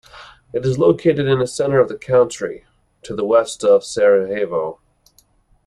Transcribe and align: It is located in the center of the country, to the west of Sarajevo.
It 0.51 0.65
is 0.65 0.79
located 0.79 1.27
in 1.27 1.37
the 1.37 1.45
center 1.45 1.79
of 1.79 1.87
the 1.87 1.95
country, 1.95 2.65
to 3.03 3.15
the 3.15 3.23
west 3.23 3.63
of 3.63 3.83
Sarajevo. 3.83 4.79